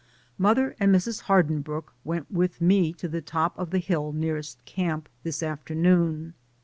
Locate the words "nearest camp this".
4.13-5.43